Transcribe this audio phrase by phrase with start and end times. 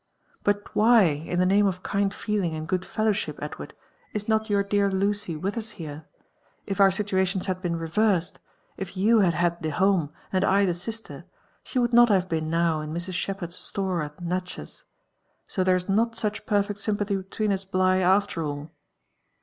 [0.43, 3.75] "But why, in the name of kind feeling and good fellowship, Ed ward,
[4.13, 6.05] is not your dear Lucy with us here?
[6.65, 8.39] If our situations had been reversed—
[8.81, 11.25] if you had had the home and I the sister,
[11.61, 13.13] she would not have been now in Mrs.
[13.13, 14.85] Shepherd's store at Natchez.
[15.45, 18.71] So there is not such perfect sympathy between us, Bligh, after all."